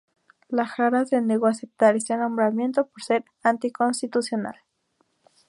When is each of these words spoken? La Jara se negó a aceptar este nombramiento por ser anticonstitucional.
La 0.49 0.65
Jara 0.65 1.05
se 1.05 1.21
negó 1.21 1.45
a 1.45 1.51
aceptar 1.51 1.95
este 1.95 2.17
nombramiento 2.17 2.87
por 2.87 3.03
ser 3.03 3.23
anticonstitucional. 3.43 4.55